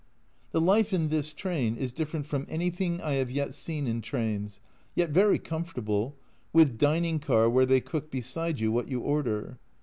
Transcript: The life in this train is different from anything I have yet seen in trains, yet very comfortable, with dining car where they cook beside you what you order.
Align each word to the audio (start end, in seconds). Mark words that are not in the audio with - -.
The 0.51 0.59
life 0.59 0.93
in 0.93 1.09
this 1.09 1.31
train 1.31 1.77
is 1.77 1.93
different 1.93 2.25
from 2.25 2.47
anything 2.49 2.99
I 3.01 3.11
have 3.21 3.29
yet 3.29 3.53
seen 3.53 3.85
in 3.85 4.01
trains, 4.01 4.59
yet 4.95 5.11
very 5.11 5.37
comfortable, 5.37 6.15
with 6.51 6.79
dining 6.79 7.19
car 7.19 7.47
where 7.47 7.67
they 7.67 7.81
cook 7.81 8.09
beside 8.09 8.59
you 8.59 8.71
what 8.71 8.87
you 8.87 9.01
order. 9.01 9.59